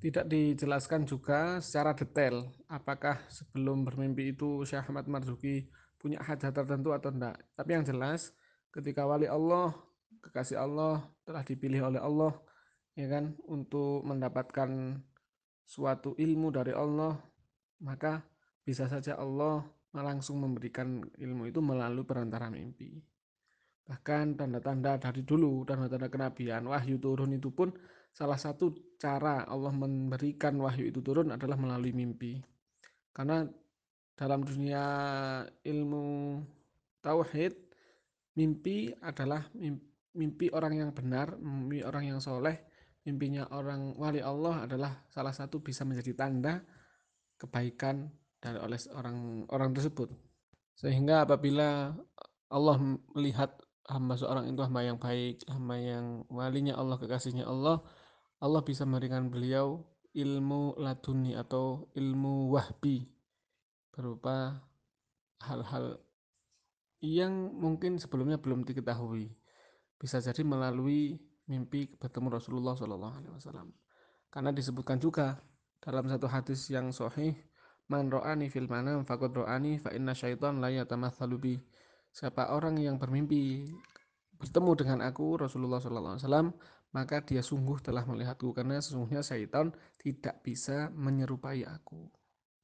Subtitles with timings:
[0.00, 5.68] tidak dijelaskan juga secara detail apakah sebelum bermimpi itu Syekh Ahmad Marzuki
[6.00, 7.36] punya hajat tertentu atau tidak.
[7.52, 8.32] Tapi yang jelas
[8.72, 9.76] ketika wali Allah,
[10.24, 12.32] kekasih Allah telah dipilih oleh Allah
[12.96, 15.00] ya kan untuk mendapatkan
[15.68, 17.20] suatu ilmu dari Allah,
[17.84, 18.24] maka
[18.64, 19.62] bisa saja Allah
[19.92, 23.04] langsung memberikan ilmu itu melalui perantara mimpi.
[23.90, 27.74] Bahkan tanda-tanda dari dulu, tanda-tanda kenabian, wahyu turun itu pun
[28.14, 32.38] salah satu cara Allah memberikan wahyu itu turun adalah melalui mimpi.
[33.10, 33.42] Karena
[34.14, 34.84] dalam dunia
[35.66, 36.38] ilmu
[37.02, 37.50] tauhid,
[38.38, 39.50] mimpi adalah
[40.14, 42.62] mimpi orang yang benar, mimpi orang yang soleh,
[43.02, 46.62] mimpinya orang wali Allah adalah salah satu bisa menjadi tanda
[47.42, 48.06] kebaikan
[48.38, 50.14] dari oleh orang orang tersebut.
[50.78, 51.90] Sehingga apabila
[52.50, 52.76] Allah
[53.18, 53.50] melihat
[53.90, 57.82] hamba seorang itu hamba yang baik, hamba yang walinya Allah, kekasihnya Allah,
[58.38, 59.82] Allah bisa memberikan beliau
[60.14, 63.10] ilmu laduni atau ilmu wahbi
[63.90, 64.62] berupa
[65.42, 65.98] hal-hal
[67.02, 69.32] yang mungkin sebelumnya belum diketahui.
[70.00, 73.68] Bisa jadi melalui mimpi bertemu Rasulullah SAW.
[74.30, 75.42] Karena disebutkan juga
[75.82, 77.36] dalam satu hadis yang sahih,
[77.90, 81.60] man ro'ani fil manam faqad ro'ani fa inna syaitan la yatamatsalu.
[82.10, 83.70] Siapa orang yang bermimpi
[84.40, 86.50] bertemu dengan aku Rasulullah SAW
[86.90, 92.10] maka dia sungguh telah melihatku karena sesungguhnya syaitan tidak bisa menyerupai aku